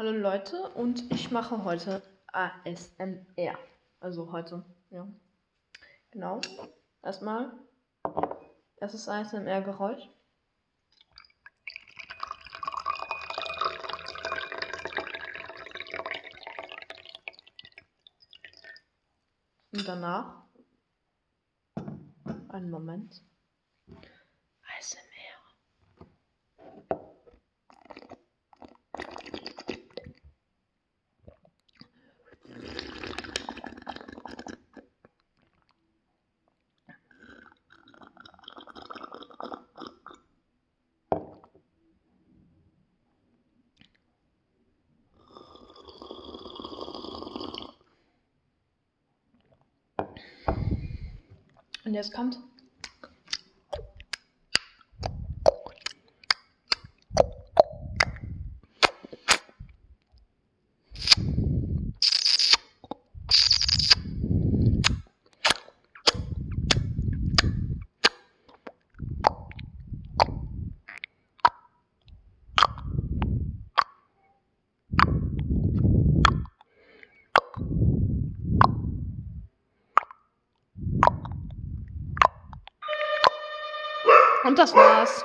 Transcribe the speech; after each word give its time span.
Hallo 0.00 0.12
Leute 0.12 0.62
und 0.70 1.12
ich 1.12 1.30
mache 1.30 1.62
heute 1.62 2.00
ASMR. 2.32 3.58
Also 4.00 4.32
heute, 4.32 4.64
ja. 4.88 5.06
Genau. 6.10 6.40
Erstmal, 7.02 7.52
erstes 8.78 9.06
ASMR-Geräusch. 9.10 10.08
Und 19.72 19.86
danach, 19.86 20.44
einen 22.48 22.70
Moment. 22.70 23.22
ASMR. 24.78 25.39
Und 51.84 51.94
jetzt 51.94 52.12
kommt. 52.12 52.38
Und 84.44 84.58
das 84.58 84.74
war's. 84.74 85.24